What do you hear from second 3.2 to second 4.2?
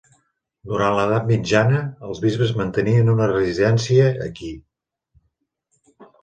residència